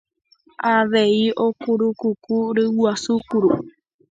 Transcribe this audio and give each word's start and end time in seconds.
avei 0.75 1.23
okurukuku 1.45 2.35
ryguasu 2.55 3.13
kuru 3.27 3.49